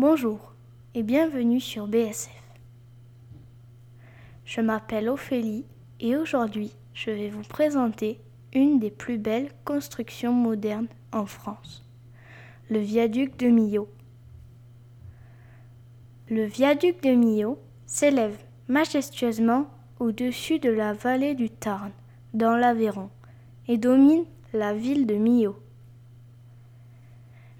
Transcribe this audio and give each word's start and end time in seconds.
Bonjour 0.00 0.54
et 0.94 1.02
bienvenue 1.02 1.58
sur 1.58 1.88
BSF. 1.88 2.30
Je 4.44 4.60
m'appelle 4.60 5.08
Ophélie 5.08 5.64
et 5.98 6.14
aujourd'hui 6.14 6.70
je 6.94 7.10
vais 7.10 7.30
vous 7.30 7.42
présenter 7.42 8.20
une 8.54 8.78
des 8.78 8.92
plus 8.92 9.18
belles 9.18 9.50
constructions 9.64 10.32
modernes 10.32 10.86
en 11.10 11.26
France, 11.26 11.84
le 12.70 12.78
viaduc 12.78 13.36
de 13.40 13.48
Millau. 13.48 13.88
Le 16.30 16.44
viaduc 16.44 17.02
de 17.02 17.10
Millau 17.10 17.58
s'élève 17.84 18.38
majestueusement 18.68 19.66
au-dessus 19.98 20.60
de 20.60 20.70
la 20.70 20.92
vallée 20.92 21.34
du 21.34 21.50
Tarn, 21.50 21.90
dans 22.34 22.54
l'Aveyron, 22.54 23.10
et 23.66 23.78
domine 23.78 24.26
la 24.52 24.74
ville 24.74 25.08
de 25.08 25.14
Millau. 25.14 25.56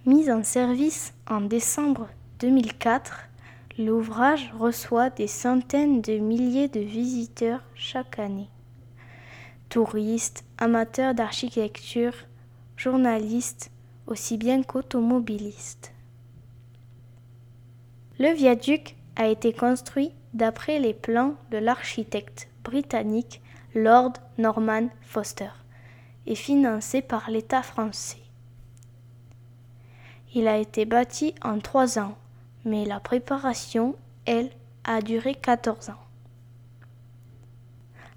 Mis 0.06 0.30
en 0.30 0.44
service 0.44 1.14
en 1.26 1.40
décembre 1.40 2.06
2004, 2.40 3.28
l'ouvrage 3.78 4.52
reçoit 4.56 5.10
des 5.10 5.26
centaines 5.26 6.00
de 6.02 6.18
milliers 6.18 6.68
de 6.68 6.78
visiteurs 6.78 7.62
chaque 7.74 8.20
année. 8.20 8.48
Touristes, 9.68 10.44
amateurs 10.56 11.14
d'architecture, 11.14 12.14
journalistes, 12.76 13.72
aussi 14.06 14.36
bien 14.36 14.62
qu'automobilistes. 14.62 15.92
Le 18.20 18.32
viaduc 18.32 18.94
a 19.16 19.26
été 19.26 19.52
construit 19.52 20.12
d'après 20.32 20.78
les 20.78 20.94
plans 20.94 21.34
de 21.50 21.58
l'architecte 21.58 22.48
britannique 22.62 23.42
Lord 23.74 24.12
Norman 24.38 24.88
Foster 25.02 25.50
et 26.26 26.36
financé 26.36 27.02
par 27.02 27.30
l'État 27.30 27.62
français. 27.62 28.22
Il 30.36 30.46
a 30.46 30.58
été 30.58 30.84
bâti 30.84 31.34
en 31.42 31.58
trois 31.58 31.98
ans, 31.98 32.16
mais 32.64 32.84
la 32.84 33.00
préparation, 33.00 33.96
elle, 34.26 34.50
a 34.84 35.00
duré 35.00 35.34
14 35.34 35.90
ans. 35.90 36.00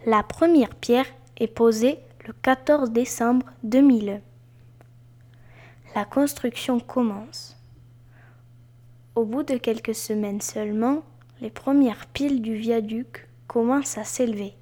La 0.06 0.24
première 0.24 0.76
pierre 0.76 1.06
est 1.38 1.48
posée 1.48 2.00
le 2.26 2.34
14 2.34 2.92
décembre 2.92 3.48
2001. 3.64 4.20
La 5.96 6.06
construction 6.06 6.80
commence. 6.80 7.58
Au 9.16 9.26
bout 9.26 9.44
de 9.44 9.58
quelques 9.58 9.96
semaines 9.96 10.40
seulement, 10.42 11.04
les 11.42 11.50
premières 11.50 12.06
piles 12.08 12.42
du 12.42 12.56
viaduc 12.56 13.28
commencent 13.48 13.98
à 13.98 14.06
s'élever. 14.06 14.54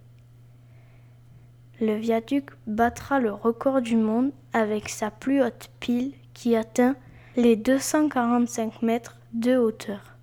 Le 1.80 1.96
viaduc 1.96 2.50
battra 2.66 3.20
le 3.20 3.32
record 3.32 3.82
du 3.82 3.96
monde 3.96 4.32
avec 4.54 4.90
sa 4.90 5.12
plus 5.12 5.44
haute 5.44 5.70
pile 5.80 6.14
qui 6.34 6.56
atteint 6.56 6.96
les 7.36 7.56
245 7.56 8.82
mètres 8.82 9.19
de 9.34 9.58
hauteur. 9.58 10.18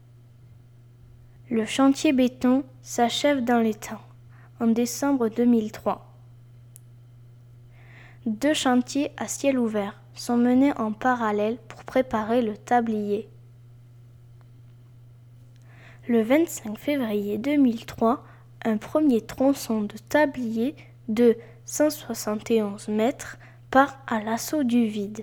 Le 1.49 1.65
chantier 1.65 2.13
béton 2.13 2.65
s'achève 2.83 3.45
dans 3.45 3.61
les 3.61 3.75
temps, 3.75 4.01
en 4.59 4.67
décembre 4.67 5.29
2003. 5.29 6.05
Deux 8.27 8.55
chantiers 8.55 9.13
à 9.17 9.29
ciel 9.29 9.59
ouvert 9.59 10.01
sont 10.15 10.37
menés 10.37 10.73
en 10.77 10.91
parallèle 10.91 11.59
pour 11.69 11.85
préparer 11.85 12.43
le 12.43 12.57
tablier. 12.57 13.29
Le 16.09 16.23
25 16.23 16.77
février 16.77 17.39
2003, 17.39 18.25
un 18.65 18.77
premier 18.77 19.21
tronçon 19.21 19.83
de 19.83 19.97
tablier 20.09 20.75
de 21.09 21.37
171 21.65 22.89
mètres 22.89 23.39
part 23.71 23.99
à 24.09 24.21
l'assaut 24.21 24.65
du 24.65 24.87
vide. 24.87 25.23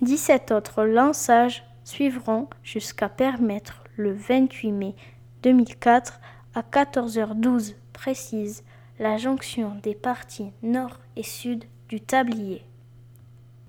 17 0.00 0.52
autres 0.52 0.84
lançages 0.84 1.67
suivront 1.88 2.48
jusqu'à 2.62 3.08
permettre 3.08 3.82
le 3.96 4.12
28 4.12 4.72
mai 4.72 4.94
2004 5.42 6.20
à 6.54 6.60
14h12 6.60 7.76
précise 7.94 8.62
la 8.98 9.16
jonction 9.16 9.74
des 9.82 9.94
parties 9.94 10.52
nord 10.62 10.98
et 11.16 11.22
sud 11.22 11.64
du 11.88 12.02
tablier. 12.02 12.62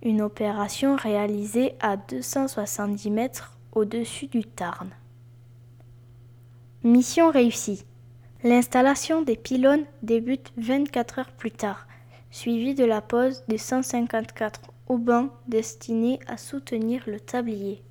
Une 0.03 0.21
opération 0.21 0.97
réalisée 0.97 1.75
à 1.79 1.95
270 1.95 3.09
mètres 3.09 3.57
au-dessus 3.71 4.27
du 4.27 4.43
Tarn. 4.43 4.89
Mission 6.83 7.31
réussie. 7.31 7.85
L'installation 8.43 9.21
des 9.21 9.37
pylônes 9.37 9.85
débute 10.03 10.51
24 10.57 11.19
heures 11.19 11.31
plus 11.31 11.51
tard, 11.51 11.87
suivie 12.31 12.75
de 12.75 12.85
la 12.85 13.01
pose 13.01 13.43
des 13.47 13.57
154 13.57 14.61
haubans 14.87 15.29
destinés 15.47 16.19
à 16.27 16.35
soutenir 16.35 17.03
le 17.07 17.19
tablier. 17.21 17.81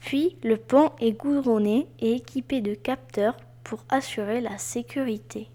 Puis 0.00 0.36
le 0.42 0.56
pont 0.56 0.92
est 1.00 1.12
goudronné 1.12 1.86
et 1.98 2.14
équipé 2.14 2.60
de 2.60 2.74
capteurs 2.74 3.36
pour 3.64 3.84
assurer 3.88 4.40
la 4.40 4.58
sécurité. 4.58 5.48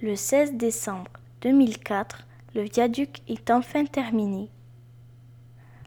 Le 0.00 0.14
16 0.14 0.54
décembre 0.54 1.10
2004, 1.42 2.26
le 2.54 2.62
viaduc 2.62 3.22
est 3.28 3.50
enfin 3.50 3.84
terminé. 3.84 4.48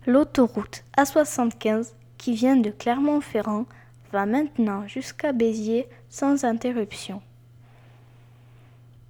L'autoroute 0.05 0.83
A75 0.97 1.93
qui 2.17 2.33
vient 2.33 2.57
de 2.57 2.71
Clermont-Ferrand 2.71 3.65
va 4.11 4.25
maintenant 4.25 4.87
jusqu'à 4.87 5.31
Béziers 5.31 5.87
sans 6.09 6.43
interruption. 6.43 7.21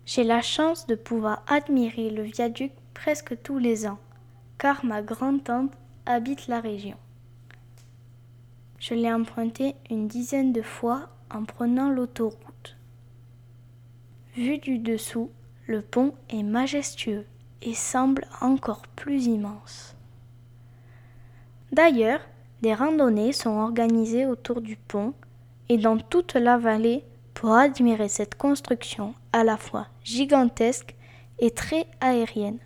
J'ai 0.06 0.24
la 0.24 0.42
chance 0.42 0.88
de 0.88 0.96
pouvoir 0.96 1.44
admirer 1.48 2.10
le 2.10 2.24
viaduc 2.24 2.72
presque 2.94 3.42
tous 3.42 3.58
les 3.58 3.88
ans, 3.88 4.00
car 4.58 4.84
ma 4.86 5.02
grand-tante 5.02 5.72
habite 6.06 6.48
la 6.48 6.60
région. 6.60 6.98
Je 8.80 8.94
l'ai 8.94 9.12
emprunté 9.12 9.76
une 9.90 10.08
dizaine 10.08 10.54
de 10.54 10.62
fois 10.62 11.10
en 11.30 11.46
prenant 11.46 11.90
l'autoroute. 11.90 12.78
Vu 14.36 14.58
du 14.58 14.80
dessous, 14.80 15.30
le 15.68 15.82
pont 15.82 16.14
est 16.30 16.44
majestueux 16.44 17.26
et 17.62 17.74
semble 17.74 18.26
encore 18.42 18.84
plus 18.96 19.26
immense. 19.26 19.96
D'ailleurs, 21.72 22.22
des 22.62 22.74
randonnées 22.74 23.34
sont 23.34 23.58
organisées 23.58 24.26
autour 24.26 24.62
du 24.62 24.76
pont 24.76 25.14
et 25.70 25.78
dans 25.78 25.98
toute 25.98 26.34
la 26.34 26.58
vallée 26.58 27.04
pour 27.34 27.54
admirer 27.54 28.08
cette 28.08 28.36
construction 28.36 29.14
à 29.32 29.44
la 29.44 29.58
fois 29.58 29.88
gigantesque 30.04 30.96
et 31.40 31.52
très 31.52 31.86
aérienne. 32.02 32.60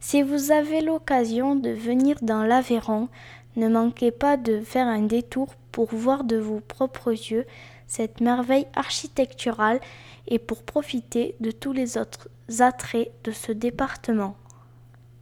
Si 0.00 0.22
vous 0.22 0.50
avez 0.50 0.80
l'occasion 0.80 1.54
de 1.56 1.68
venir 1.70 2.16
dans 2.22 2.42
l'Aveyron, 2.42 3.08
ne 3.56 3.68
manquez 3.68 4.10
pas 4.10 4.38
de 4.38 4.60
faire 4.60 4.86
un 4.86 5.02
détour 5.02 5.48
pour 5.72 5.94
voir 5.94 6.24
de 6.24 6.36
vos 6.36 6.60
propres 6.60 7.12
yeux 7.12 7.46
cette 7.86 8.20
merveille 8.20 8.66
architecturale 8.74 9.80
et 10.26 10.38
pour 10.38 10.62
profiter 10.62 11.34
de 11.40 11.50
tous 11.50 11.72
les 11.72 11.98
autres 11.98 12.28
attraits 12.60 13.10
de 13.24 13.32
ce 13.32 13.52
département. 13.52 14.36